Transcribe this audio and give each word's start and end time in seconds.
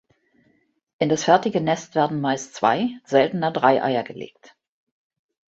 In 0.97 1.09
das 1.09 1.25
fertige 1.25 1.61
Nest 1.61 1.93
werden 1.93 2.21
meist 2.21 2.55
zwei, 2.55 2.89
seltener 3.03 3.51
drei 3.51 3.83
Eier 3.83 4.01
gelegt. 4.01 4.55